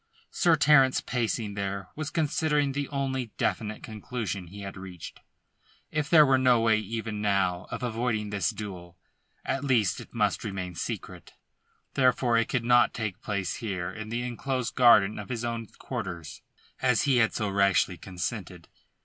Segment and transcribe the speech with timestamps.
[0.31, 5.19] Sir Terence, pacing there, was considering the only definite conclusion he had reached.
[5.91, 8.97] If there were no way even now of avoiding this duel,
[9.45, 11.33] at least it must remain secret.
[11.93, 16.41] Therefore it could not take place here in the enclosed garden of his own quarters,
[16.81, 18.69] as he had so rashly consented.